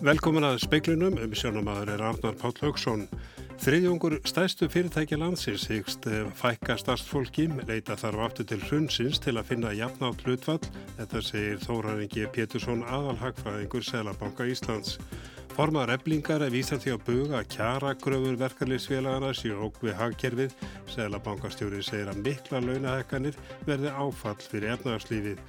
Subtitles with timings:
[0.00, 3.02] Velkomin að speiklinum, um sjónamaður er Arnar Páll Haugsson.
[3.60, 6.06] Þriðjungur stæstu fyrirtækja landsins hyggst
[6.40, 10.62] fækka starfsfólki, leita þarf aftur til hrunsins til að finna jafnátt hlutvall.
[10.96, 14.96] Þetta segir Þóraringi Pétursson aðalhagfræðingur Selabanka Íslands.
[15.52, 20.54] Formar eblingar er vísað því að buga kjara gröfur verkarleysfélagana séu óg við hagkerfið.
[20.94, 23.36] Selabankastjóri segir að mikla launahekkanir
[23.68, 25.44] verði áfall fyrir efnarslífið.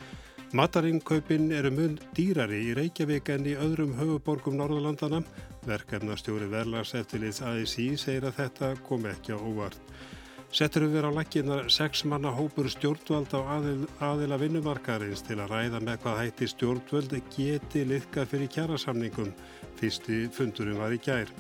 [0.52, 5.22] Matarinkaupin eru mun dýrari í Reykjavík en í öðrum höfuborgum Norðalandana.
[5.64, 9.80] Verkefnastjóri Verlars eftirlits AISI segir að þetta kom ekki á óvart.
[10.52, 15.56] Settur við vera á lakkinar sex manna hópur stjórnvald á aðil, aðila vinnumarkarins til að
[15.56, 19.32] ræða með hvað hætti stjórnvald geti liðkað fyrir kjærasamningum.
[19.80, 21.32] Fyrsti fundurum var í gær.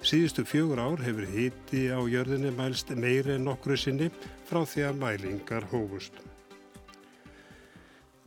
[0.00, 4.08] Síðustu fjögur ár hefur hitti á jörðinni mælst meiri en nokkru sinni
[4.48, 6.24] frá því að mælingar hófust.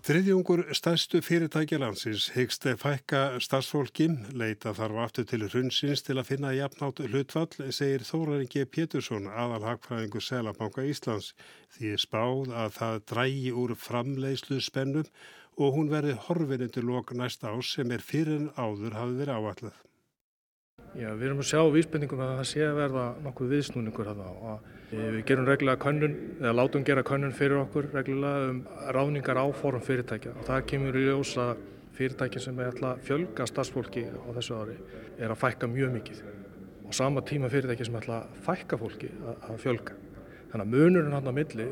[0.07, 4.05] Þriðjungur stærstu fyrirtækja landsins hyggst fækka starfsfólki,
[4.39, 10.85] leita þarf aftur til hrunsins til að finna jafnátt hlutfall, segir Þóraringi Pétursson, aðalhagfræðingu Selabanka
[10.87, 11.33] Íslands.
[11.75, 15.11] Því spáð að það drægi úr framleiðslu spennum
[15.59, 19.86] og hún verði horfinundir lok næsta ás sem er fyrir en áður hafi verið áallað.
[20.95, 24.45] Já, við erum að sjá vísbendingum að það sé að verða nokkuð viðsnúningur að það
[24.47, 28.61] og við gerum reglulega könnun eða látum gera könnun fyrir okkur reglulega um
[28.95, 31.53] ráningar áform fyrirtækja og það kemur í ljós að
[31.97, 34.77] fyrirtæki sem er alltaf fjölga starfsfólki á þessu ári
[35.19, 36.23] er að fækka mjög mikið
[36.87, 39.97] og sama tíma fyrirtæki sem er alltaf fækka fólki að, að fjölga.
[40.47, 41.65] Þannig að munurinn hann á milli,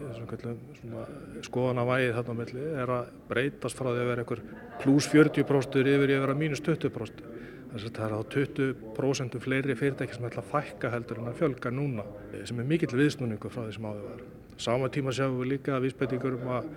[1.47, 4.41] skoðanavægið hann á milli, er að breytast frá því að vera einhver
[4.81, 7.23] pluss 40% yfir í að mínus 20%.
[7.73, 12.05] Það er á 20% fleiri fyrirtæki sem ætla að fækka heldur en að fjölga núna
[12.47, 14.25] sem er mikill viðsnúningu frá því sem áður var.
[14.55, 16.69] Sama tíma sjáum við líka vísbendingur um að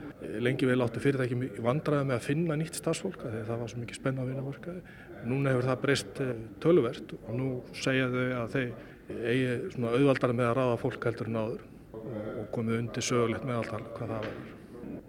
[0.42, 4.00] lengi vel áttu fyrirtæki vandraði með að finna nýtt starfsfólk þegar það var svo mikið
[4.00, 4.82] spenna að vinna vorkaði.
[5.30, 6.34] Núna hefur það breyst eh,
[6.64, 8.72] töluvert og nú segja þau að þeir
[9.08, 14.14] eigi auðvaldar með að ráða fólk heldur en áður og komið undir sögulegt meðaltal hvað
[14.14, 14.38] það var.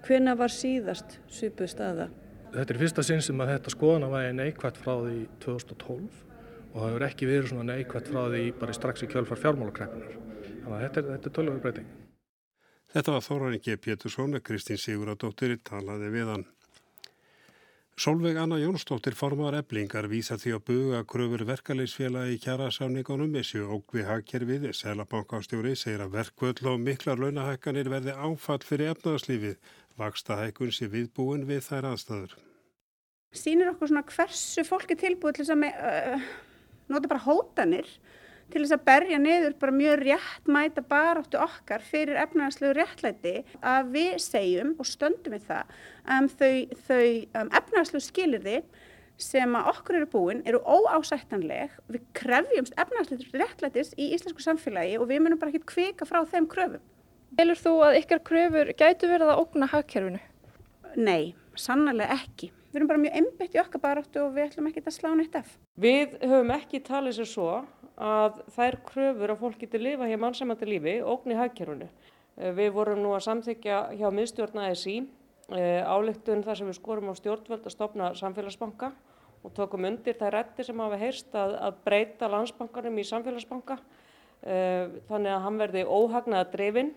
[0.06, 2.10] Hvena var síðast svipuð staða?
[2.50, 6.22] Þetta er fyrsta sinn sem að þetta skoðanavægi neikvægt frá því 2012
[6.70, 10.16] og það hefur ekki verið svona neikvægt frá því bara strax í kjölfar fjármálakreppunar.
[10.64, 11.92] Þannig að þetta er, er tölvöðu breyting.
[12.90, 16.46] Þetta var Þóraringi Pétursson, Kristín Siguradóttir talaði við hann.
[18.00, 23.66] Solveig Anna Jónsdóttir formar eblingar vísa því að buga kröfur verkaleysfélagi í kjara samningunum þessu
[23.68, 24.70] ógvi hagkerfið.
[24.80, 29.60] Sælabankastjóri segir að verkvöld og miklar launahækkanir verði áfall fyrir efnaðarslífið.
[30.00, 32.36] Vaksta hækkun sé viðbúin við þær aðstæður.
[33.36, 36.30] Sýnir okkur svona hversu fólki tilbúið til þess að uh,
[36.90, 37.90] nota bara hótanir
[38.50, 44.16] til þess að berja niður bara mjög réttmæta baráttu okkar fyrir efnarslegu réttlæti að við
[44.24, 45.76] segjum og stöndum við það
[46.16, 46.54] um, þau,
[46.88, 47.08] þau
[47.44, 48.62] um, efnarslegu skilirði
[49.20, 55.10] sem að okkur eru búin eru óásættanleg við krefjumst efnarslegu réttlætis í íslensku samfélagi og
[55.12, 56.82] við munum bara ekki kvika frá þeim kröfum.
[57.38, 60.22] Velur þú að ykkar kröfur gætu verið að okna hagkerfinu?
[60.98, 62.50] Nei, sannlega ekki.
[62.70, 65.38] Við erum bara mjög einbætt í okkar baráttu og við ætlum ekki að slá neitt
[65.38, 65.52] af.
[65.80, 67.50] Við höfum ekki talið sér svo
[68.00, 71.90] að þær kröfur að fólk getur lifa hér mannsamandi lífi ógni hagkerfunu.
[72.38, 74.98] Eh, við vorum nú að samþykja hjá miðstjórn ASI
[75.54, 78.94] eh, áleiktun þar sem við skorum á stjórnvöld að stopna samfélagsbanka
[79.44, 83.80] og tókum undir þær rétti sem hafa heyrst að, að breyta landsbankanum í samfélagsbanka
[84.44, 86.94] eh, þannig að hann verði óhagnaða drefin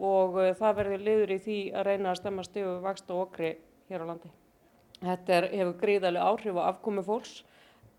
[0.00, 3.54] og það verði liður í því að reyna að stemma stöfu vaksta og okri
[3.90, 4.32] hér á landi.
[5.00, 7.40] Þetta er, hefur gríðarlega áhrif á afkomi fólks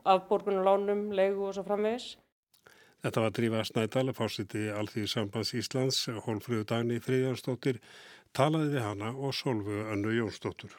[0.05, 2.15] afborgunulánum, leigu og svo framvegis.
[3.01, 7.81] Þetta var Drífa Snædal, fórsiti Alþýði sambands Íslands, Hólfröðu Dagni Fríðjónsdóttir,
[8.37, 10.75] talaði við hana og Solvu Önnu Jónsdóttur.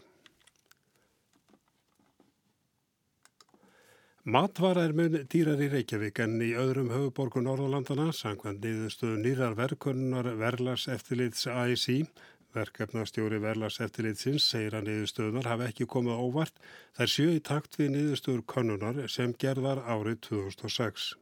[4.23, 10.29] Matvara er mun dýrar í Reykjavík en í öðrum höfuborgun Norðalandana, sangvann niðurstöðu nýrar verkunnar
[10.39, 12.07] Verlas eftirlits AIC,
[12.55, 16.63] Verkefnastjóri Verlas eftirlitsins segir að niðurstöðunar hafi ekki komið óvart
[16.95, 21.17] þær sjö í takt við niðurstöður konunar sem gerðar árið 2006.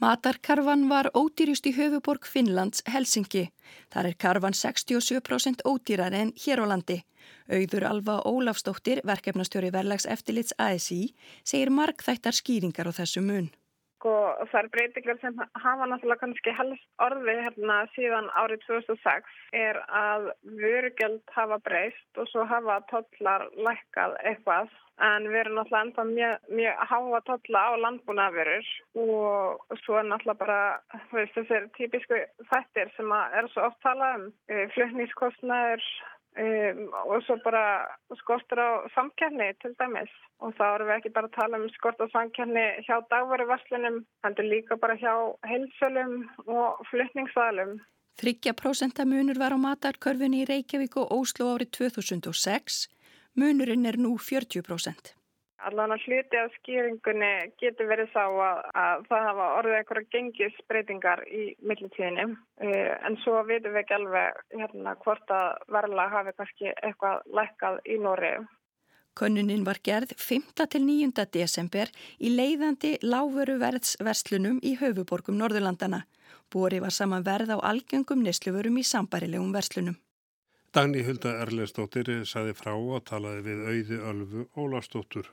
[0.00, 3.50] Matarkarfan var ódýrjust í höfuborg Finnlands Helsingi.
[3.92, 7.02] Þar er karfan 67% ódýrar en hér á landi.
[7.52, 11.12] Auður Alva Ólafstóttir, verkefnastjóri Verlags eftirlits ASI,
[11.44, 13.50] segir markþættar skýringar á þessu mun
[14.00, 14.12] sko
[14.48, 20.30] þær breytingar sem hafa náttúrulega kannski helst orði hérna síðan árið 2006 er að
[20.62, 24.72] vörugjöld hafa breyst og svo hafa tollar lækkað eitthvað.
[25.00, 28.72] En við erum náttúrulega ennþá mjög, mjög háa tolla á landbúnaverur
[29.04, 30.60] og svo er náttúrulega bara
[31.12, 35.84] veist, þessir típisku þættir sem er svo oft talað um flutnískostnaður
[36.38, 36.80] um,
[37.10, 37.64] og svo bara
[38.22, 42.00] skortur á samkjarni til dæmis og þá erum við ekki bara að tala um skort
[42.00, 45.14] á samkjarni hjá dagvaruvarslunum, hendur líka bara hjá
[45.50, 47.78] heilsölum og flytningsvalum.
[48.20, 52.82] 30% munur var á matarkörfunni í Reykjavík og Óslo árið 2006,
[53.36, 55.19] munurinn er nú 40%.
[55.68, 61.22] Allan að hluti af skýringunni getur verið sá að, að það hafa orðið einhverja gengisbreytingar
[61.28, 66.72] í millitíðinni uh, en svo veitum við ekki alveg hérna, hvort að verla hafi kannski
[66.72, 68.32] eitthvað lækkað í Nóri.
[69.20, 70.54] Könnunin var gerð 5.
[70.70, 71.26] til 9.
[71.34, 76.04] desember í leiðandi láföruverðsverslunum í höfuborgum Norðurlandana.
[76.50, 79.98] Bóri var saman verð á algjöngum nesluvörum í sambarilegum verslunum.
[80.70, 85.30] Dagni Hulda Erleðsdóttir saði frá og talaði við auði Ölfu Ólafsdóttur.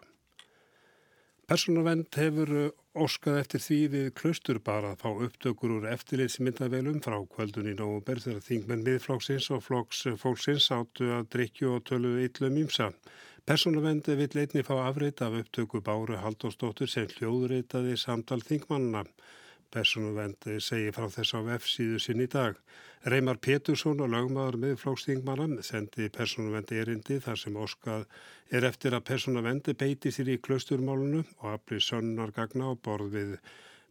[1.47, 7.15] Personavend hefur uh, óskað eftir því við klaustur bara að fá upptökur úr eftirlitsmyndavelum frá
[7.35, 12.59] kvöldun í nógumber þegar þingmenn miðflóksins og flóks fólksins áttu að drikju og töluðu yllum
[12.65, 12.89] ímsa.
[13.47, 19.05] Personavend vil einni fá afreit af upptöku Báru Haldósdóttur sem hljóðreitaði samtal þingmannana.
[19.73, 22.57] Personuvendi segi frá þess á F-síðu sinn í dag.
[23.11, 28.05] Reymar Petursson og lögmaður með flókstingmannan sendi Personuvendi erindi þar sem óskað
[28.51, 33.33] er eftir að Personuvendi beiti sér í klausturmálunu og aflið sönnargagna og borð við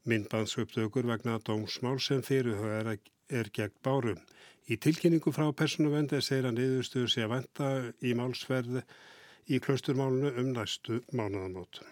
[0.07, 2.93] myndbansuptökur vegna dómsmál sem fyrir þau er,
[3.41, 4.23] er gegn bárum.
[4.67, 8.81] Í tilkynningu frá Personuvendi segir að niðurstuður sé að venda í málsverð
[9.47, 11.85] í klausturmálunu um næstu mánuðamót.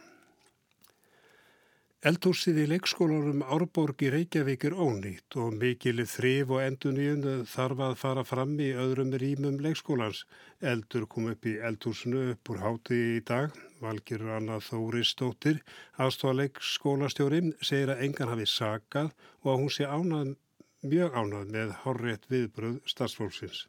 [2.04, 7.94] Eldhúsið í leikskólarum Árborg í Reykjavík er ónýtt og mikilið þrif og enduníun þarf að
[7.96, 10.20] fara fram í öðrum rýmum leikskólans.
[10.60, 13.56] Eldur kom upp í eldhúsinu upp úr háti í dag.
[13.80, 15.62] Valgir Anna Þóristóttir,
[15.96, 19.08] aðstofaleikskólastjóri, segir að engan hafi sakað
[19.40, 20.36] og að hún sé ánað,
[20.84, 23.64] mjög ánað með horrið viðbröð starfsfólksins.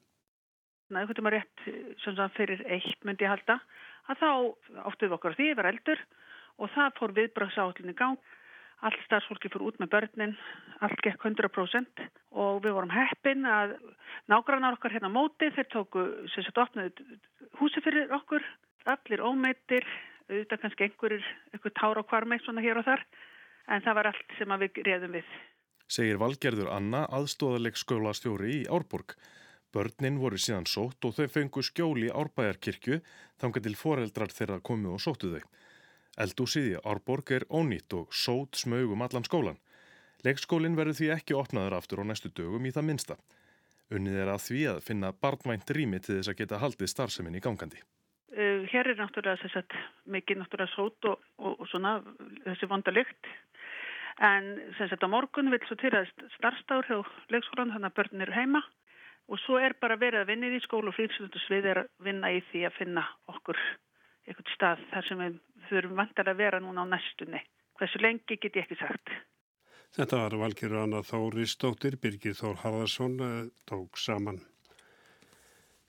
[0.91, 3.61] Það er hvernig maður rétt fyrir eitt myndi halda
[4.11, 4.29] að þá
[4.91, 6.07] óttuð okkar því yfir eldur
[6.61, 8.19] og það fór viðbröðsállin í gang.
[8.85, 10.33] Allt starfsfólki fór út með börnin,
[10.83, 12.03] allt gekk 100%
[12.35, 13.77] og við vorum heppin að
[14.29, 16.03] nágrannar okkar hérna móti þeir tóku
[16.33, 16.91] sem sagt opnaði
[17.61, 18.43] húsi fyrir okkur,
[18.85, 19.87] allir ómeitir,
[20.27, 23.05] auðvitað kannski einhverjir, einhver tára og kvarmeitt svona hér og þar
[23.71, 25.31] en það var allt sem við reðum við.
[25.85, 29.15] Segir Valgerður Anna aðstóðaleg skólastjóri í Árborg.
[29.75, 33.01] Börnin voru síðan sótt og þau fengu skjóli Árbæjarkirkju
[33.41, 35.43] þangar til foreldrar þeirra komu og sóttu þau.
[36.15, 39.57] Eldúsið í Árborg er ónýtt og sót smaugum allan skólan.
[40.23, 43.17] Leikskólinn verður því ekki opnaður aftur á næstu dögum í það minsta.
[43.93, 47.43] Unnið er að því að finna barnvænt rými til þess að geta haldið starfseminn í
[47.43, 47.83] gangandi.
[48.35, 49.75] Uh, hér er náttúrulega þess að
[50.15, 51.99] mikið náttúrulega sót og, og, og svona
[52.47, 53.29] þessi vonda lykt.
[54.23, 56.07] En sem sagt á morgun vil svo til að
[56.39, 56.97] starfstáður hjá
[57.35, 58.63] leikskólan þannig að börn eru heima
[59.27, 62.39] og svo er bara verið að vinna í skólu og fríksundusvið er að vinna í
[62.51, 63.59] því að finna okkur
[64.25, 65.37] eitthvað stað þar sem við
[65.69, 67.41] þurfum vantar að vera núna á næstunni.
[67.79, 69.13] Hversu lengi get ég ekki sagt.
[69.95, 73.39] Þetta var valgjörður Anna Þóri Stóttir, Birgir Þór Harðarsson eh,
[73.69, 74.41] tók saman.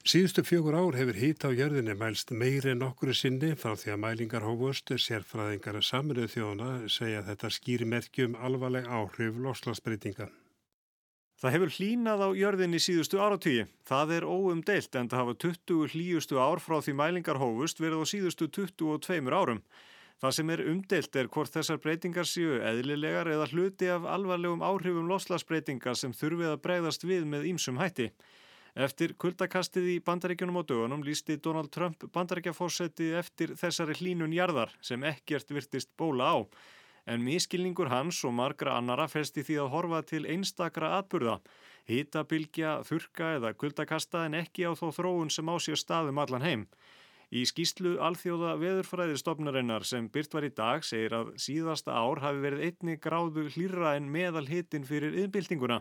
[0.07, 4.03] Síðustu fjögur ár hefur hýtt á jörðinni mælst meiri en okkur sinni frá því að
[4.05, 10.29] mælingar hófust sérfræðingar saminuð þjóðana segja þetta skýri merkjum alvarleg áhrif loslasbreytinga.
[11.37, 13.67] Það hefur hlínað á jörðinni síðustu áratígi.
[13.85, 18.05] Það er óumdeilt en það hafa 20 hlýjustu ár frá því mælingar hófust verið á
[18.09, 19.61] síðustu 22 árum.
[20.17, 25.11] Það sem er umdeilt er hvort þessar breytingar séu eðlilegar eða hluti af alvarlegum áhrifum
[25.13, 28.09] loslasbreytingar sem þurfið að breyðast við með ímsum hætti.
[28.73, 35.05] Eftir kuldakastið í bandaríkjunum á dögunum lísti Donald Trump bandaríkjafósetti eftir þessari hlínun jarðar sem
[35.05, 36.37] ekkert virtist bóla á
[37.07, 41.39] en miskilningur hans og margra annara festi því að horfa til einstakra atburða,
[41.87, 46.67] hýtabilgja, þurka eða kuldakasta en ekki á þó þróun sem á sér staðum allan heim.
[47.35, 52.69] Í skýslu alþjóða veðurfræðistofnarinnar sem byrt var í dag segir að síðasta ár hafi verið
[52.69, 55.81] einni gráðu hlýra en meðal hitin fyrir yðnbyltinguna.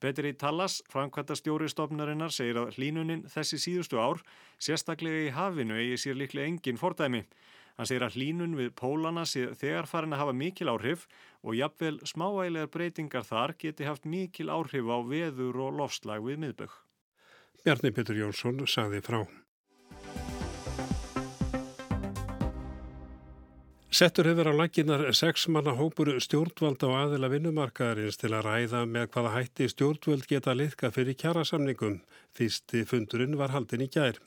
[0.00, 4.22] Betri Tallas, framkvæmta stjóri stofnarinnar, segir að hlínunin þessi síðustu ár,
[4.56, 7.26] sérstaklega í hafinu, eigi sér líklega engin fordæmi.
[7.78, 11.06] Hann segir að hlínun við pólana sé þegar farin að hafa mikil áhrif
[11.42, 16.74] og jafnvel smáægilegar breytingar þar geti haft mikil áhrif á veður og lofslag við miðbögg.
[17.64, 19.22] Bjarni Petur Jónsson sagði frá.
[23.90, 29.08] Settur hefur á laginnar sex manna hópur stjórnvald á aðila vinnumarkaðarins til að ræða með
[29.10, 31.98] hvaða hætti stjórnvald geta liðka fyrir kjærasamningum.
[32.30, 34.22] Fyrsti fundurinn var haldin í gær.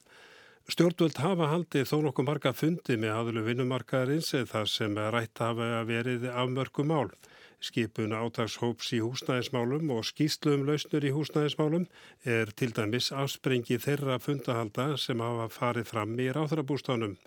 [0.71, 6.23] Stjórnvöld hafa haldið þó nokkuð marga fundi með aðlu vinnumarkaðarins þar sem rætt hafa verið
[6.31, 7.09] af mörgum mál.
[7.59, 11.83] Skipun átagshóps í húsnæðismálum og skýstlum lausnur í húsnæðismálum
[12.37, 17.17] er til dæmis afsprengi þeirra fundahalda sem hafa farið fram í ráþrabústanum.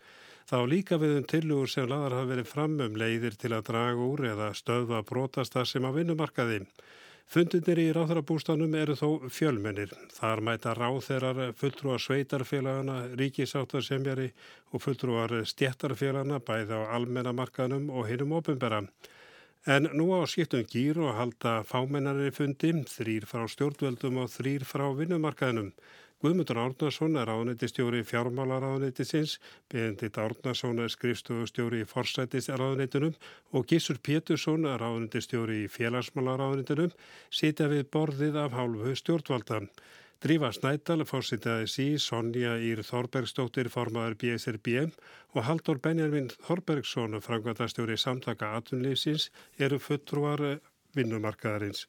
[0.49, 4.09] Þá líka við um tillugur sem laðar hafa verið fram um leiðir til að draga
[4.13, 6.63] úr eða stöðva brotasta sem að vinnumarkaði.
[7.27, 9.91] Fundinir í ráþrabústanum eru þó fjölmennir.
[10.15, 14.29] Þar mæta ráþeirar fulltrúar sveitarfélagana, ríkisáttarsemjari
[14.71, 18.85] og fulltrúar stjættarfélagana bæði á almennamarkaðnum og hinnum ofinbera.
[19.67, 24.87] En nú á skiptum gýr og halda fámennari fundi, þrýr frá stjórnveldum og þrýr frá
[24.95, 25.73] vinnumarkaðinum.
[26.25, 29.35] Guðmundur Árnarsson er ráðnættistjóri fjármálaráðnættisins,
[29.69, 33.13] Bendit Árnarsson er skrifstofustjóri í forsættisráðnættinum
[33.53, 36.95] og Gísur Pétursson er ráðnættistjóri í félagsmálaráðnættinum,
[37.29, 39.69] sitja við borðið af hálfu stjórnvaldan.
[40.25, 44.87] Drífa Snædal, fórsitaði sí, Sonja Ír Þorbergsdóttir, formaður BSRB
[45.37, 49.29] og Haldur Benjamin Þorbergsson, frangvandastjóri samtaka atunlýfsins,
[49.61, 50.47] eru fulltrúar
[50.97, 51.85] vinnumarkaðarins.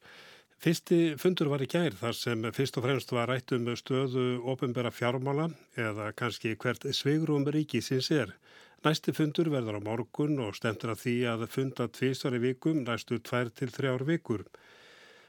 [0.58, 4.90] Fyrsti fundur var í gær þar sem fyrst og fremst var rætt um stöðu ofinbæra
[4.90, 5.44] fjármála
[5.78, 8.32] eða kannski hvert sveigrum ríkisins er.
[8.82, 13.20] Næsti fundur verður á morgun og stemtur að því að funda tvísar í vikum næstu
[13.22, 14.44] tvær til þrjár vikur.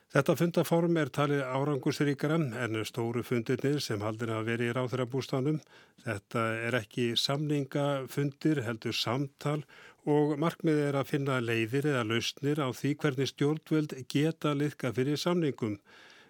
[0.09, 5.59] Þetta fundaform er talið árangusríkara en stóru fundirnir sem haldir að veri í ráþurabústanum.
[6.01, 9.67] Þetta er ekki samningafundir, heldur samtal og
[10.05, 15.79] markmið er að finna leiðir eða lausnir á því hvernig stjórnvöld geta liðka fyrir samningum.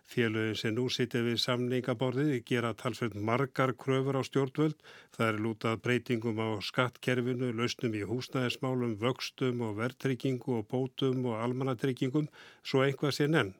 [0.10, 4.74] Félögin sem nú sitja við samningaborðið gera talsveit margar kröfur á stjórnvöld.
[5.14, 11.38] Það er lútað breytingum á skattkerfinu, lausnum í húsnæðismálum, vöxtum og verðtryggingu og bótum og
[11.38, 12.26] almannatryggingum,
[12.66, 13.54] svo einhvað sé nefn.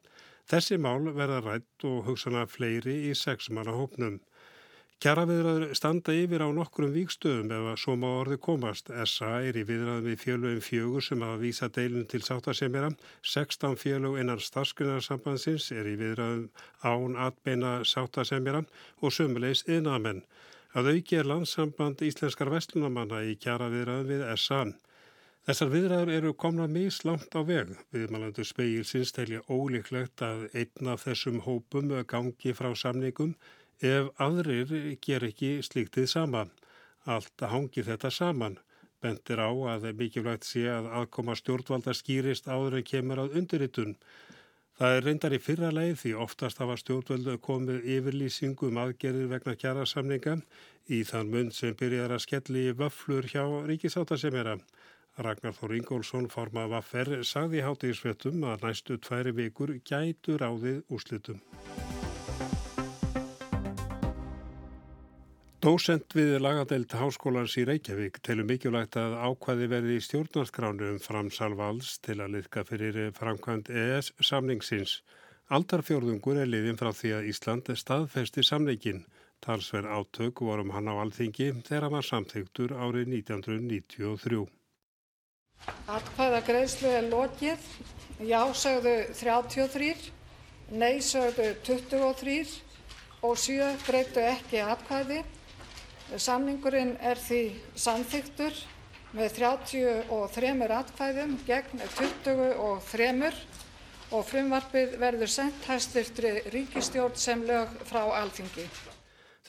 [0.50, 4.18] Þessi mál verða rætt og hugsanar fleiri í sexmanna hópnum.
[5.00, 8.90] Kjaraviðraður standa yfir á nokkrum víkstöðum ef að svo má orði komast.
[9.08, 12.90] SA er í viðraðum við fjölögum fjögur sem hafa vísa deilin til sáttasemjara.
[13.24, 16.50] 16 fjölög innan starfsgrunarsambandsins er í viðraðum
[16.84, 18.66] án atbeina sáttasemjara
[19.00, 20.20] og sömulegis yðnamenn.
[20.76, 24.66] Að auki er landsamband íslenskar vestlunamanna í kjaraviðraðum við SA.
[25.48, 27.72] Þessar viðræður eru komna mislangt á veg.
[27.96, 33.32] Viðmælandu speilsins telja ólíklegt að einn af þessum hópum gangi frá samningum
[33.82, 36.48] ef aðrir ger ekki slíktið sama.
[37.06, 38.60] Allt hangi þetta saman.
[39.00, 43.96] Bentir á að mikilvægt sé að aðkoma stjórnvalda skýrist áður en kemur að undirritun.
[44.80, 49.56] Það er reyndar í fyrra leið því oftast hafa stjórnvöldu komið yfirlýsingu um aðgerðir vegna
[49.60, 50.38] kjærasamninga
[50.88, 54.56] í þann mun sem byrjar að skelli vöflur hjá ríkisáttasemjara.
[55.20, 61.44] Ragnar Þór Ingólfsson formað vaffer sagði hátíðisvettum að næstu tværi vikur gætu ráðið úslitum.
[65.60, 71.98] Dósent við lagadelt háskólans í Reykjavík telur mikilvægt að ákvaði verði í stjórnarskránu um framsalvals
[72.00, 74.94] til að liðka fyrir framkvæmt ES samningsins.
[75.52, 79.02] Aldarfjörðungur er liðin frá því að Ísland staðfesti samningin.
[79.44, 84.40] Talsverð átök vorum hann á alþingi þegar hann var samþygtur árið 1993.
[85.92, 87.66] Atkvæða greiðslu er lokið.
[88.24, 89.92] Já sögðu 33,
[90.72, 92.48] nei sögðu 23
[93.28, 95.20] og 7 greittu ekki atkvæði.
[96.18, 97.42] Samningurinn er því
[97.78, 98.56] samþyktur
[99.14, 103.34] með 33 atkvæðum gegn 23
[104.10, 108.66] og frumvarpið verður sendt hæstvirtri ríkistjórn sem lög frá alþingi.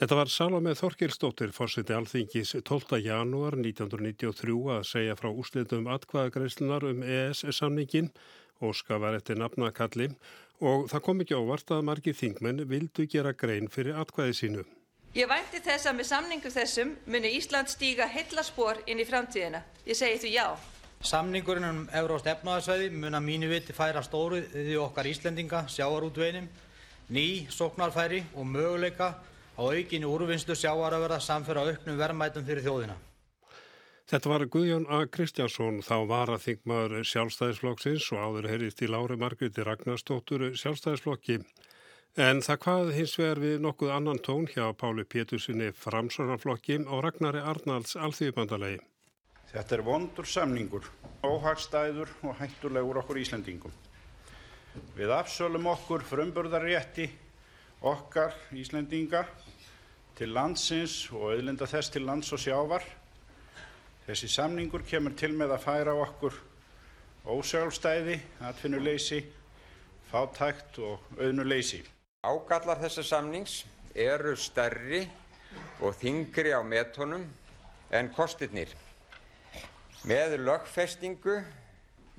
[0.01, 3.01] Þetta var Salome Þorkilsdóttir, fórsiti alþingis 12.
[3.05, 8.13] janúar 1993 að segja frá úslitum atkvæðagreislunar um ES-samningin,
[8.61, 10.11] Óska var eftir nafnakalli
[10.61, 14.67] og það kom ekki óvart að margi þingmenn vildu gera grein fyrir atkvæði sínu.
[15.11, 19.59] Ég vænti þess að með samningu þessum muni Ísland stíga hellaspor inn í framtíðina.
[19.83, 20.45] Ég segi því já.
[21.03, 26.47] Samningurinn um Euróst efnaðarsvæði mun að mínu viti færa stóru því okkar Íslendinga sjáarútveinum,
[27.11, 29.09] ný sóknarfæri og möguleika
[29.59, 32.95] á aukinni úrvinnslu sjáaröverða samfyrir á auknum verðmætum fyrir þjóðina.
[34.11, 35.01] Þetta var Guðjón A.
[35.11, 41.41] Kristjánsson, þá var að þingmaður sjálfstæðisflokksins og áður heyrist í Lári Margreti Ragnarstóttur sjálfstæðisflokki.
[42.19, 47.39] En það hvað hins vegar við nokkuð annan tón hjá Páli Pétursinni framsvonarflokki og Ragnari
[47.39, 48.81] Arnalds alþýðubandalegi.
[49.53, 50.89] Þetta er vondur samningur,
[51.23, 53.71] óhagstæður og hættulegur okkur Íslandingum.
[54.99, 57.07] Við afsölum okkur frumburðarrétti
[57.81, 59.23] okkar Íslandinga
[60.19, 62.83] til landsins og auðlinda þess til lands og sjávar.
[64.09, 66.35] Þessi samningur kemur til með að færa okkur
[67.31, 68.19] ósjálfstæði,
[68.51, 69.23] atvinnuleysi,
[70.11, 71.85] fátækt og auðnuleysi.
[72.21, 73.53] Ágallar þessa samnings
[73.97, 75.07] eru stærri
[75.81, 77.23] og þingri á metónum
[77.97, 78.69] en kostirnir.
[80.05, 81.39] Með lögfestingu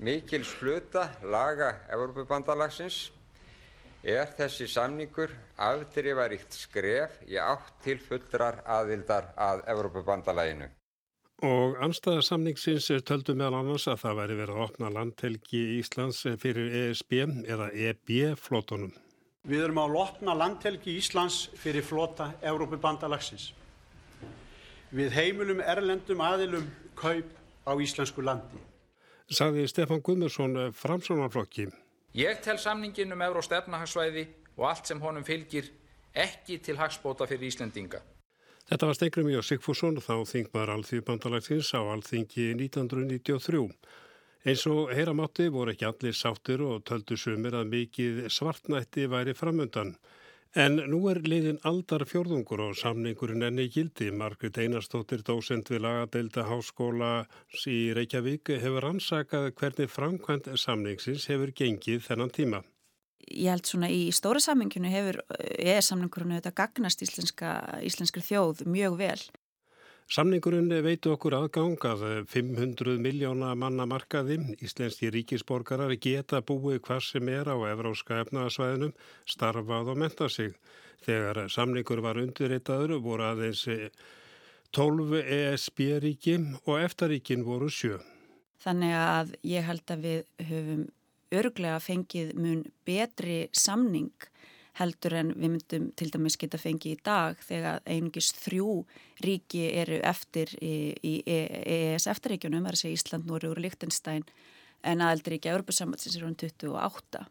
[0.02, 3.12] mikils hluta laga Evrópubandalagsins
[4.02, 5.30] er þessi samningur
[5.68, 10.66] afdrifaríkt skref í átt til fullrar aðildar að Evrópubandalaginu.
[11.46, 16.74] Og anstæða samningsins töldu meðal annars að það væri verið að opna landhelgi Íslands fyrir
[16.82, 18.90] ESB eða EB-flótonum.
[19.42, 23.48] Við erum á að opna landhelgi Íslands fyrir flóta Evrópubandalagsins.
[24.94, 27.32] Við heimilum erlendum aðilum kaup
[27.66, 28.60] á íslensku landi.
[29.26, 31.66] Saði Stefan Guðmursson framsónarflokki.
[32.14, 34.28] Ég tel samningin um Euróst efnahagsvæði
[34.60, 35.72] og allt sem honum fylgir
[36.14, 37.98] ekki til hagspóta fyrir Íslendinga.
[38.70, 43.66] Þetta var Steingrum Jó Sigfússon þá þingmaður alþýðbandalagsins á alþingi 1993.
[44.42, 49.92] Eins og heyramátti voru ekki allir sáttir og töldu sumir að mikið svartnætti væri framöndan.
[50.58, 54.10] En nú er liðin aldar fjórðungur og samningurinn enni gildi.
[54.10, 57.12] Margrit Einarstóttir, dósend við lagadeilda háskóla
[57.70, 62.60] í Reykjavík, hefur ansakað hvernig framkvæmt samningsins hefur gengið þennan tíma.
[63.30, 67.54] Ég held svona í stóra saminginu hefur EES-samningurinn auðvitað gagnast íslenska,
[67.86, 69.20] íslenskri þjóð mjög vel.
[70.10, 74.38] Samningurinn veitu okkur aðgang að 500 miljóna manna markaði.
[74.60, 78.92] Íslenski ríkisborgarar geta búið hvað sem er á evróska efnaðasvæðinum,
[79.24, 80.56] starfað og menta sig.
[81.06, 83.64] Þegar samningur var undirreitaður voru aðeins
[84.72, 87.98] 12 ESB-ríki og eftaríkin voru sjö.
[88.62, 90.84] Þannig að ég held að við höfum
[91.32, 94.12] örglega fengið mun betri samning
[94.80, 98.82] heldur en við myndum til dæmis geta fengið í dag þegar einungis þrjú
[99.24, 104.24] ríki eru eftir í, í EES eftirríkjunum, það er að segja Ísland, Núri og Líktenstein
[104.82, 107.26] en aðeldríkja Europasamhansins er hún 28.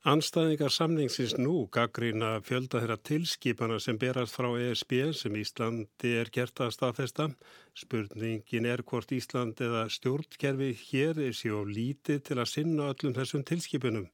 [0.00, 6.62] Anstæðingar samningsins nú gaggrína fjölda þeirra tilskipana sem berast frá ESB sem Íslandi er gert
[6.64, 7.26] að staðfesta.
[7.76, 13.44] Spurningin er hvort Ísland eða stjórnkerfi hér er sér lítið til að sinna öllum þessum
[13.44, 14.08] tilskipunum.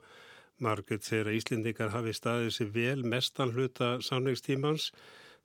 [0.63, 4.91] Margrit segir að Íslendingar hafi staðið sér vel mestan hluta samningstímans.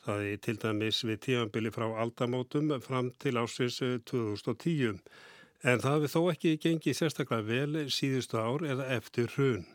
[0.02, 5.02] Það er til dæmis við tíanbili frá aldamótum fram til ásins 2010.
[5.62, 9.68] En það hefur þó ekki gengið sérstaklega vel síðustu ár eða eftir hrun.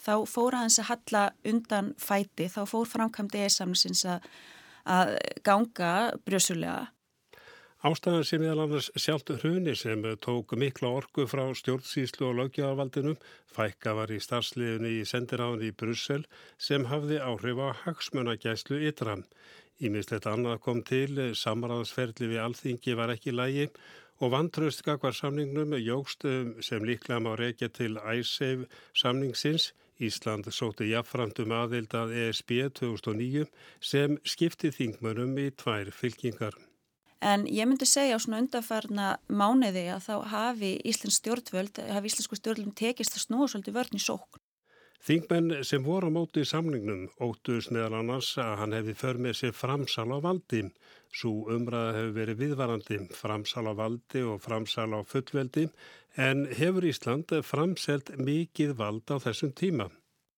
[0.00, 5.92] Þá fór aðeins að halla undan fæti, þá fór framkvæmdi e-samnisins að ganga
[6.24, 6.92] brjössulega.
[7.86, 13.14] Ástæðan sem meðal annars sjálft hruni sem tók mikla orku frá stjórnsýslu og löggjafaldinum
[13.54, 16.24] fækka var í starfsliðinu í sendiráðinu í Brussel
[16.66, 19.14] sem hafði áhrif á hagsmunagæslu ytra.
[19.78, 23.70] Ímislegt annað kom til, samræðsferðli við alþingi var ekki lægi
[24.18, 26.26] og vantraust skakvar samningnum jógst
[26.66, 28.66] sem líklega má reykja til æsseif
[28.98, 29.74] samningsins.
[30.02, 33.46] Ísland sóti jafnframt um aðild að ESB 2009
[33.78, 36.58] sem skipti þingmönum í tvær fylkingar.
[37.24, 42.36] En ég myndi segja á svona undarfarna mánuði að þá hafi Íslands stjórnvöld, hafi Íslensku
[42.36, 44.42] stjórnvöld tekist að snúa svolítið vörn í sókn.
[45.06, 49.36] Þingmenn sem voru á móti í samningnum óttuðs meðal annars að hann hefði för með
[49.38, 50.64] sér framsal á valdi.
[51.14, 55.68] Svo umræða hefur verið viðvarandi, framsal á valdi og framsal á fullveldi
[56.18, 59.88] en hefur Ísland framselt mikið vald á þessum tíma.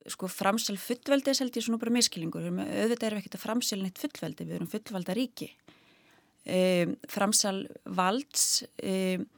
[0.09, 2.45] Sko framsal fullveldi er seltið svona bara miskilingur.
[2.45, 5.51] Auðvitað erum við ekkert að framsal neitt fullveldi, við erum fullvalda ríki.
[6.49, 8.65] Um, framsal valds...
[8.83, 9.29] Um,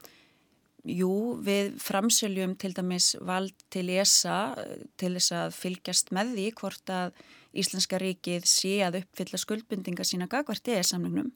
[0.81, 4.55] Jú, við framsöljum til dæmis vald til ESA
[4.97, 7.19] til þess að fylgjast með því hvort að
[7.61, 11.29] Íslenska ríkið sé að uppfylla skuldbundinga sína gagvart ESA-samningnum.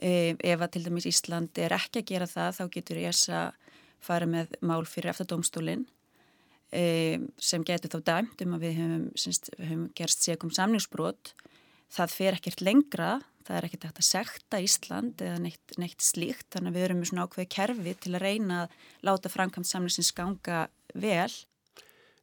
[0.00, 3.42] Ef að til dæmis Ísland er ekki að gera það þá getur ESA
[4.04, 5.84] farið með mál fyrir eftadómstólinn
[6.72, 11.34] sem getur þá dæmt um að við höfum, syns, höfum gerst segum samningsbrot.
[11.92, 13.10] Það fer ekkert lengra
[13.44, 17.00] Það er ekkert hægt að sekta Ísland eða neitt, neitt slíkt þannig að við erum
[17.02, 20.60] með svona ákveði kerfi til að reyna að láta framkvæmt samlingsins ganga
[20.94, 21.28] vel.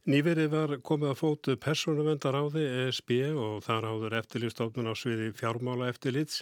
[0.09, 5.29] Nýverið var komið að fótu persónuvendar á því ESB og þar áður eftirlýstofnun á sviði
[5.37, 6.41] fjármála eftirlýts.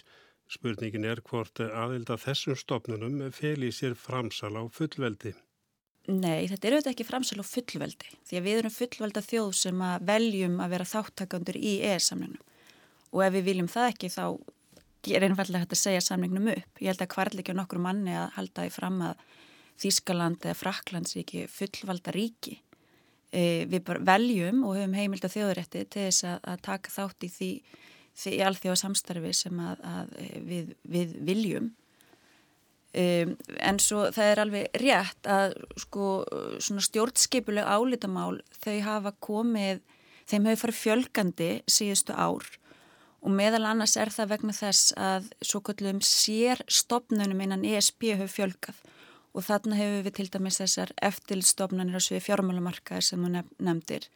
[0.50, 5.34] Spurningin er hvort aðilda þessum stofnunum fel í sér framsal á fullveldi.
[6.08, 9.82] Nei, þetta er auðvitað ekki framsal á fullveldi því að við erum fullvelda þjóð sem
[9.84, 12.40] að veljum að vera þáttakandur í ES-samlunum
[13.10, 14.24] og ef við viljum það ekki þá
[15.08, 16.80] er einfallega hægt að segja samningnum upp.
[16.80, 19.22] Ég held að hvarl ekki á nokkru manni að halda því fram að
[19.80, 22.58] Þískaland eða Frakland sé ekki fullvalda ríki.
[23.32, 27.24] E, við bara veljum og höfum heimild að þjóðurétti til þess að, að taka þátt
[27.24, 27.50] í því,
[28.20, 30.16] því alþjóða samstarfi sem að, að
[30.50, 31.70] við, við viljum.
[32.92, 33.04] E,
[33.62, 36.08] en svo það er alveg rétt að sko
[36.60, 39.80] stjórnskipuleg álitamál þau hafa komið,
[40.28, 42.50] þeim hefur farið fjölgandi síðustu ár
[43.20, 48.32] og meðal annars er það vegna þess að svo kallum sér stopnunum innan ESB hefur
[48.32, 48.78] fjölgað.
[49.36, 54.08] Og þarna hefur við til dæmis þessar eftirlstofnanir á svið fjármálumarkaði sem þú nefndir.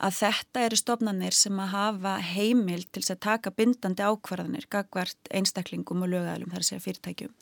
[0.00, 6.04] Að þetta eru stofnanir sem að hafa heimil til að taka bindandi ákvarðanir gagvart einstaklingum
[6.04, 7.34] og lögæðalum þar að segja fyrirtækjum.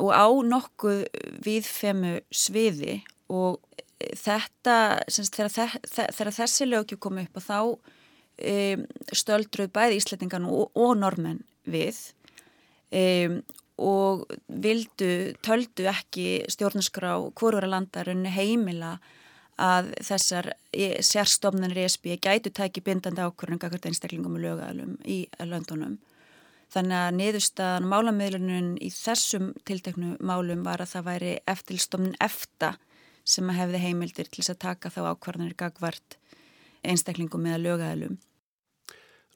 [0.00, 1.00] Og á nokkuð
[1.46, 3.58] viðfemu sviði og
[3.98, 4.76] þetta,
[5.08, 7.60] þegar, þessi lögju kom upp og þá
[8.40, 11.98] um, stöldruð bæði Íslandingan og, og normenn við
[12.90, 13.40] um,
[13.80, 18.98] og vildu, töldu ekki stjórnarskrá hvorura landarunni heimila
[19.60, 20.52] að þessar
[21.04, 25.98] sérstofnanir ESB gætu tæki bindandi ákvörðunum akkord einstaklingum og lögæðalum í löndunum.
[26.70, 32.76] Þannig að niðurstaðan málamiðlunum í þessum tilteknu málum var að það væri eftirstofnun efta
[33.26, 36.16] sem að hefði heimildir til þess að taka þá ákvarðanir gagvart
[36.86, 38.20] einstaklingum eða lögæðalum.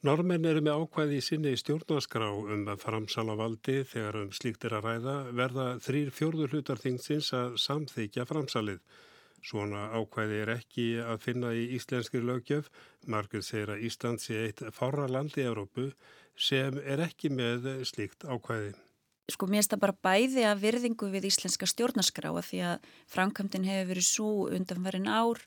[0.05, 4.75] Normenn eru með ákvæði í sinni stjórnarskrá um að framsala valdi þegar um slíkt er
[4.77, 8.83] að ræða verða þrýr fjórður hlutar þingsins að samþykja framsalið.
[9.41, 12.69] Svona ákvæði er ekki að finna í íslenskir lögjöf.
[13.09, 15.89] Margur segir að Ísland sé eitt fára land í Európu
[16.37, 18.75] sem er ekki með slíkt ákvæði.
[19.33, 24.11] Sko mér það bara bæði að virðingu við íslenska stjórnarskráa því að framkvæmdinn hefur verið
[24.13, 25.41] svo undanverðin ár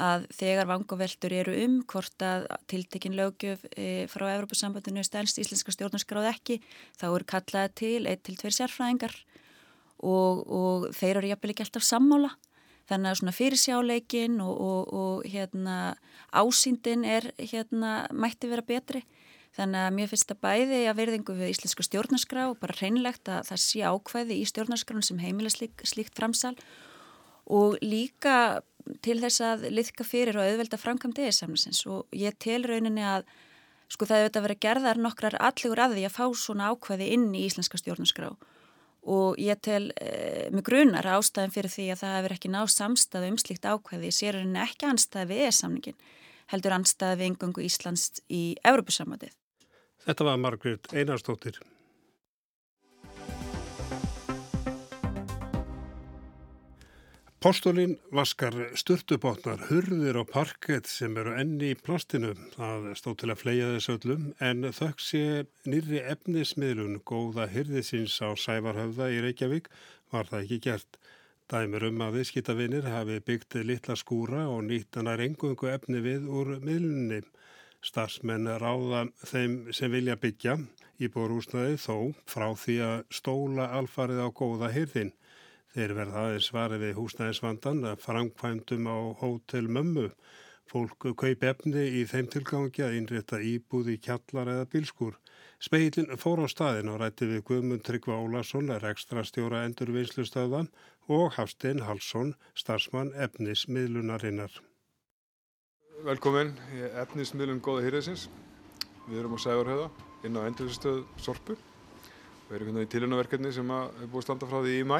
[0.00, 6.30] að þegar vangaveltur eru um hvort að tiltekin lögjöf e, frá Evropasambandinu stælst íslenska stjórnarskráð
[6.32, 6.58] ekki,
[6.98, 9.14] þá eru kallaði til eitt til tveir sérfræðingar
[10.02, 12.34] og, og þeir eru jafnvel ekki alltaf sammála.
[12.84, 15.76] Þannig að svona fyrirsjáleikin og, og, og hérna,
[16.36, 19.04] ásýndin er hérna, mætti vera betri.
[19.54, 23.46] Þannig að mér finnst það bæði að verðingu við íslenska stjórnarskrá og bara hreinlegt að
[23.52, 26.56] það sé ákvæði í stjórnarskránu sem heimila slík, slíkt framsal
[27.46, 28.64] og líka
[29.04, 33.28] til þess að liðka fyrir og auðvelda framkvæmd eðisamlisins og ég tel rauninni að
[33.92, 37.44] sko það hefur verið gerðar nokkrar allegur að því að fá svona ákvæði inn í
[37.46, 38.32] íslenska stjórnarskrá
[39.04, 43.30] og ég tel e, með grunar ástæðin fyrir því að það hefur ekki náð samstæðu
[43.32, 45.98] um slíkt ákvæði sér rauninni ekki anstæði við eðisamlingin
[46.52, 49.32] heldur anstæði við engangu Íslands í Európusammatið.
[50.04, 51.60] Þetta var Margrit Einarstóttir.
[57.44, 62.30] Postolín vaskar sturtubotnar, hurðir og parkett sem eru enni í plastinu.
[62.54, 65.24] Það stóð til að fleia þess öllum en þökk sé
[65.68, 69.68] nýri efnismiðlun góða hyrðisins á Sævarhöfða í Reykjavík
[70.14, 70.96] var það ekki gert.
[71.52, 77.20] Dæmur um að viðskiptavinir hafi byggt litla skúra og nýttanar engungu efni við úr miðlunni.
[77.84, 80.56] Starsmenn ráða þeim sem vilja byggja
[80.96, 85.12] í borúsnaði þó frá því að stóla alfarið á góða hyrðin.
[85.74, 90.04] Þeir verða aðeins svarið við húsnæðisvandan að framkvæmdum á hótel mömmu.
[90.70, 95.16] Fólk kaup efni í þeim tilgangi að innrétta íbúði kjallar eða bilskur.
[95.58, 100.70] Speilin fór á staðin og rætti við Guðmund Tryggva Ólason, er ekstra stjóra endurvinnslustöðan
[101.10, 104.54] og Hafstein Halsson, starfsmann efnismiðlunarinnar.
[106.06, 108.28] Velkomin í efnismiðlun Góða Hýrðisins.
[109.08, 109.90] Við erum á Sævarhauða
[110.22, 111.58] inn á endurvinnslustöð Sorpu.
[112.46, 114.98] Við erum hérna í tilhjónaverkefni sem er búið að standa frá því í mæ.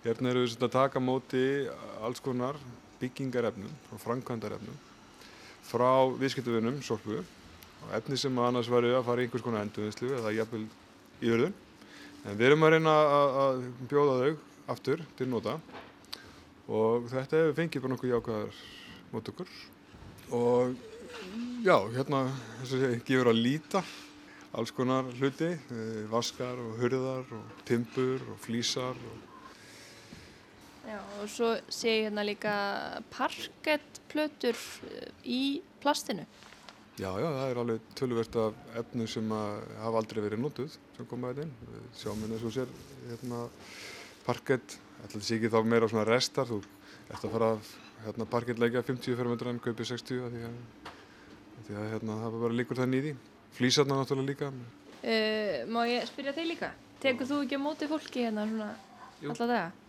[0.00, 1.42] Hérna eru við að taka móti
[2.00, 2.56] alls konar
[3.02, 4.78] byggingarefnum og framkvæmdarefnum
[5.68, 10.32] frá viðskiptuvinum, sorpu og efni sem annars væri að fara í einhvers konar endurvinnslu eða
[10.38, 10.64] jafnvel
[11.20, 11.54] í örðun.
[12.24, 12.96] En við erum að reyna
[13.44, 15.58] að bjóða þau aftur til nota
[16.70, 18.60] og þetta hefur fengið bara nokkuð jákvæðar
[19.12, 19.54] mótökur
[20.36, 20.76] og
[21.64, 22.26] já, hérna
[22.60, 23.84] þess að ég gefur að líta
[24.56, 29.29] alls konar hluti, eh, vaskar og hurðar og timpur og flísar og
[30.88, 32.52] Já, og svo sé ég hérna líka
[33.12, 34.56] parkettplötur
[34.88, 35.42] eh, í
[35.82, 36.24] plastinu.
[37.00, 41.46] Já, já, það er alveg tölvert af efnu sem hafa aldrei verið notuð sem komaði
[41.46, 41.52] inn.
[41.68, 42.72] Við sjáum hérna svo sér
[43.06, 43.44] hérna,
[44.26, 46.60] parkett, ætlaði sé ekki þá meira svona restar, þú
[47.08, 47.50] ert að fara
[48.04, 50.60] hérna, parkettleika 50 fermetrar en kaupið 60 því að,
[51.68, 53.16] því að hérna, það var bara líkur það nýði.
[53.56, 54.52] Flýsarna náttúrulega líka.
[55.00, 56.74] Uh, má ég spyrja þig líka?
[57.00, 58.74] Tegur þú ekki á móti fólki hérna svona
[59.24, 59.79] alltaf það?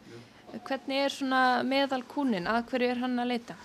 [0.51, 2.49] Hvernig er svona meðal kúnin?
[2.49, 3.55] Að hverju er hann að leita?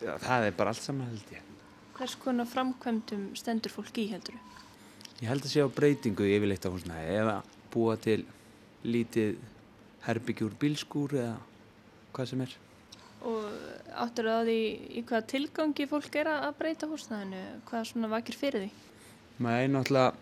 [0.00, 1.50] Já, það er bara allt saman held ég.
[1.94, 4.38] Hvers konar framkvæmdum stendur fólk í heldur?
[5.20, 7.36] Ég held að sé á breytingu yfirleitt á húsnæði eða
[7.74, 8.20] búa til
[8.86, 9.38] lítið
[10.06, 11.36] herbyggjur bílskúr eða
[12.14, 12.56] hvað sem er.
[13.24, 13.44] Og
[14.04, 14.62] áttur það í,
[15.00, 17.44] í hvað tilgangi fólk er að breyta húsnæðinu?
[17.70, 18.90] Hvað svona vakir fyrir því?
[19.44, 20.12] Nei, náttúrulega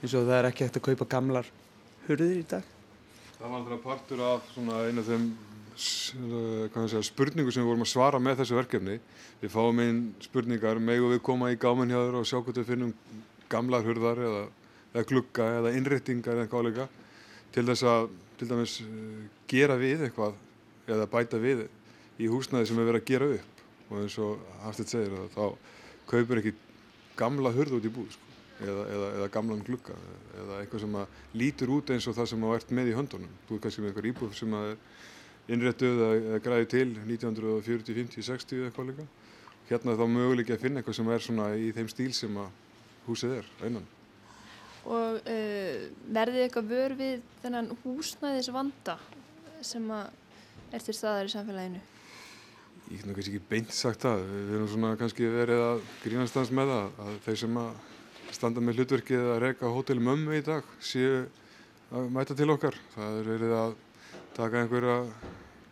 [0.00, 1.48] eins og það er ekki hægt að kaupa gamlar
[2.06, 2.76] hurðir í dag.
[3.40, 5.26] Það var alltaf partur af einu af þeim
[5.80, 8.98] segja, spurningu sem við vorum að svara með þessu verkefni.
[9.40, 12.68] Við fáum einn spurningar, megu við koma í gáminn hjá þér og sjá hvort við
[12.68, 12.92] finnum
[13.50, 14.42] gamlar hurðar eða,
[14.92, 16.86] eða glugga eða innréttingar eða eitthvað áleika
[17.54, 20.36] til þess að til dæmis uh, gera við eitthvað
[20.90, 21.66] eða bæta við
[22.20, 25.44] í húsnæði sem er verið að gera upp og eins og Hafstætt segir þá
[26.10, 26.54] kaupir ekki
[27.18, 28.29] gamla hurð út í búð sko,
[28.60, 29.96] eða, eða, eða gamlan glugga
[30.38, 30.98] eða eitthvað sem
[31.40, 33.38] lítur út eins og það sem á ert með í höndunum.
[33.48, 34.74] Þú er kannski með eitthvað íbúð sem er
[35.50, 39.06] innrættuð eða græði til 1940, 50, 60 eitthvað líka.
[39.70, 42.42] Hérna er þá möguleik að finna eitthvað sem er svona í þeim stíl sem
[43.06, 43.86] húsið er einan.
[44.90, 48.96] Og uh, verðið eitthvað vör við þennan húsnæðis vanda
[49.66, 51.80] sem er til staðar í samfélaginu?
[52.90, 54.24] Ég get náttúrulega ekki beint sagt það.
[54.26, 57.68] Við erum svona kannski verið að grínast aðeins með það að þeir sem að
[58.34, 61.24] standa með hlutverkið að reyka hótel mömmu í dag séu
[61.90, 62.76] að mæta til okkar.
[62.94, 63.74] Það er verið að
[64.36, 64.96] taka einhverja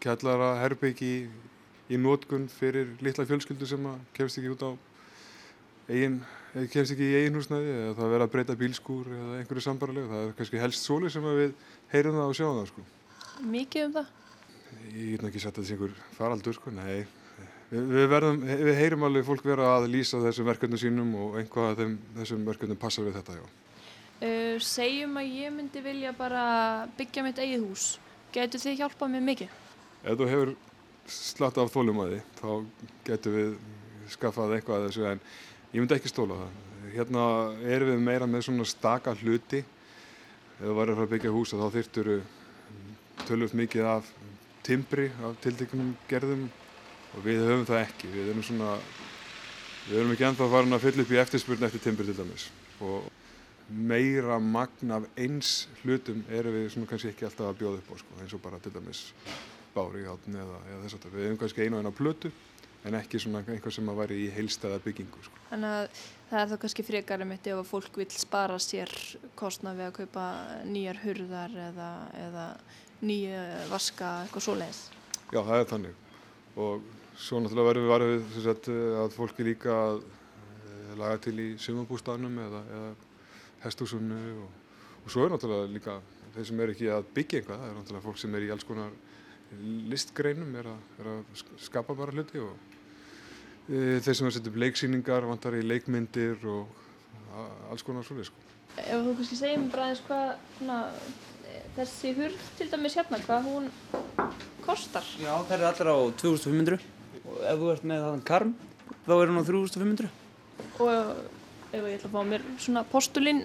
[0.02, 1.20] kjallara herbyggi í,
[1.94, 4.70] í nótkunn fyrir litla fjölskyldu sem að kemst ekki út á
[5.88, 6.20] eigin,
[6.72, 10.10] kemst ekki í eigin húsnæði eða það verið að breyta bílskúr eða einhverju sambarlegu.
[10.12, 11.54] Það er kannski helst sóli sem við
[11.94, 12.86] heyrum það og sjáum það sko.
[13.54, 14.12] Mikið um það?
[14.88, 17.06] Ég get ekki sagt að það sé einhver faraldur sko, nei.
[17.68, 21.66] Við, við, verðum, við heyrum alveg fólk vera að lýsa þessum verkefnum sínum og einhvað
[21.68, 23.48] af þeim, þessum verkefnum passar við þetta, já.
[24.18, 26.44] Uh, segjum að ég myndi vilja bara
[26.96, 27.88] byggja mitt eigið hús.
[28.32, 29.52] Getur þið hjálpað mér mikið?
[30.00, 30.54] Ef þú hefur
[31.12, 32.48] slatt af þólum að því, þá
[33.10, 33.52] getur við
[34.14, 35.20] skaffað eitthvað að þessu, en
[35.74, 36.56] ég myndi ekki stóla það.
[36.94, 37.26] Hérna
[37.68, 39.60] erum við meira með svona staka hluti.
[40.56, 42.10] Ef þú væri að fara að byggja hús, þá þyrtur
[43.28, 44.08] tölvöld mikið af
[44.64, 46.48] timbri af tiltekunum gerðum
[47.14, 48.10] og við höfum það ekki.
[48.14, 48.74] Við erum svona,
[49.88, 52.48] við erum ekki ennþá farin að fylla upp í eftirspurn eftir timbri til dæmis
[52.84, 53.08] og
[53.68, 57.96] meira magn af eins hlutum erum við svona kannski ekki alltaf að bjóða upp á
[58.00, 59.02] sko, eins og bara til dæmis
[59.74, 62.30] bári hátni eða, eða þess að við hefum kannski einu og eina plötu
[62.86, 65.22] en ekki svona einhvað sem að væri í heilstæða byggingu.
[65.26, 65.40] Sko.
[65.50, 68.92] Þannig að það er þá kannski frekar um þetta ef að fólk vil spara sér
[69.38, 70.26] kostnað við að kaupa
[70.68, 71.88] nýjar hurðar eða,
[72.22, 72.46] eða
[73.02, 73.42] nýja
[73.72, 74.84] vaska eitthvað svo leiðis.
[75.28, 76.06] Já, það er þannig
[76.58, 76.86] og
[77.18, 78.70] svo náttúrulega verðum við varfið sagt,
[79.02, 82.92] að fólki líka að eh, laga til í sumabústafnum eða, eða
[83.64, 85.98] hestúsunnu og, og svo er náttúrulega líka
[86.36, 88.66] þeir sem er ekki að byggja einhvað, það er náttúrulega fólk sem er í alls
[88.68, 88.96] konar
[89.90, 92.52] listgreinum, er að, er að skapa bara hluti og
[93.66, 96.84] e, þeir sem er að setja upp leiksýningar, vantar í leikmyndir og
[97.72, 98.44] alls konar svolítið sko.
[98.78, 100.28] Ef þú kannski segir mér bara eins hvað
[100.58, 100.78] svona,
[101.78, 103.72] þessi hurð til dæmis hérna, hvað hún
[104.62, 105.10] kostar?
[105.18, 108.54] Já, það er allir á 2500 og ef þú ert með þann karm
[109.06, 110.10] þá er hún á 3500
[110.82, 113.44] Og ef ég ætla að fá mér svona postulinn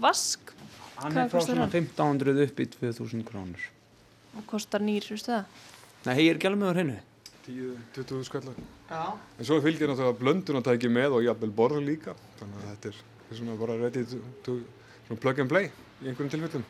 [0.00, 0.54] vask
[1.00, 3.64] Hann er frá svona 1500 upp í 2000 krónur.
[4.38, 5.64] Og kostar nýr, veistu það?
[6.06, 6.94] Nei, ég er alveg með á hreinu.
[7.44, 8.60] 10-20 skallar.
[8.88, 9.02] Já.
[9.38, 12.14] En svo fylgir náttúrulega blöndunartæki með og jafnvel borð líka.
[12.38, 14.04] Þannig að þetta er, er svona bara ready
[14.46, 14.56] to,
[15.08, 16.66] to plug and play í einhverjum tilfellum.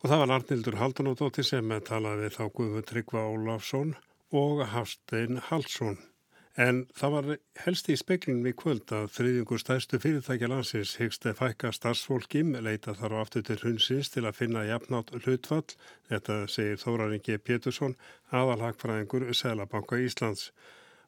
[0.00, 3.92] Og það var Arnildur Haldunóttir sem talaði við þá Guðmund Tryggva Ólafsson
[4.30, 5.98] og Hafstein Halsson.
[6.58, 7.28] En það var
[7.64, 13.14] helst í speklingum í kvöld að þriðjungur stærstu fyrirtækja landsins hyggst fækka starfsfólkim, leita þar
[13.14, 15.76] á aftur til hundsins til að finna jafnátt hlutfall.
[16.10, 17.94] Þetta segir Þóraringi Pétursson,
[18.34, 20.50] aðalhagfræðingur Sælabanka Íslands.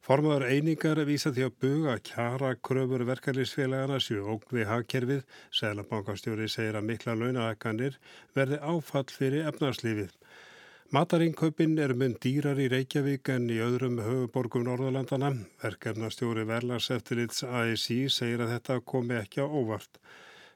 [0.03, 5.21] Formaður einingar vísa því að buga kjara kröfur verkefliðsfélagana séu ógn við hagkerfið.
[5.59, 7.99] Sælabankastjóri segir að mikla launahækkanir
[8.35, 10.17] verði áfall fyrir efnarslífið.
[10.93, 15.31] Matarinkaupin er mun dýrar í Reykjavík en í öðrum höfuborgum Norðalandana.
[15.63, 19.97] Verkefnastjóri Verlagseftilits ASI segir að þetta komi ekki á óvart.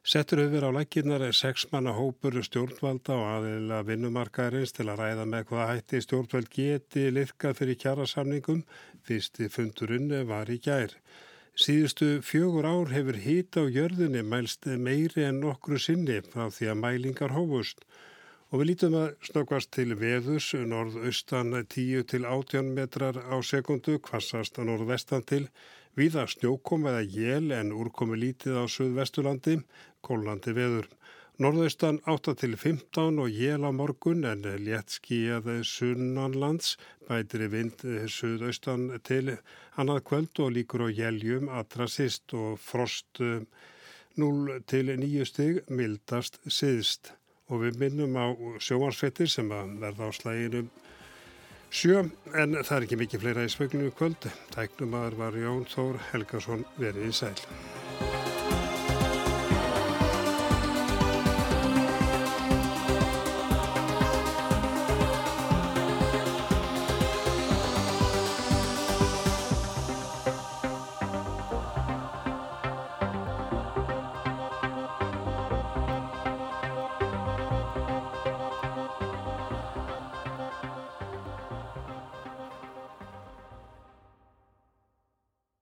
[0.05, 5.71] Settur hefur á lækinnar sexmanna hópur stjórnvalda og aðeila vinnumarkaðarins til að ræða með hvað
[5.71, 8.61] hætti stjórnvald geti liðkað fyrir kjærasamningum.
[9.09, 10.93] Fyrsti fundurinn var í gær.
[11.57, 16.83] Síðustu fjögur ár hefur hýta á jörðinni mælst meiri en nokkru sinni frá því að
[16.85, 17.89] mælingar hófust.
[18.55, 24.61] Og við lítum að snöggvast til veðus, norðaustan 10 til 18 metrar á sekundu, kvassast
[24.63, 25.49] að norðvestan til,
[25.99, 29.57] viða snjókom eða jél en úrkomi lítið á suðvestulandi,
[30.07, 30.87] kólandi veður.
[31.43, 36.77] Norðaustan 8 til 15 og jél á morgun en létt skíjað sunnanlands,
[37.11, 39.35] bætri vind suðaustan til
[39.75, 47.17] annað kvöld og líkur á jéljum atrasist og frost 0 til 9 stig mildast siðst
[47.49, 48.27] og við minnum á
[48.63, 50.67] sjóansfettir sem að verða á slæginu
[51.71, 52.05] sjö
[52.35, 54.31] en það er ekki mikið fleira í sveglinu kvöld.
[54.55, 57.37] Tæknumar var Jón Þór Helgason verið í sæl.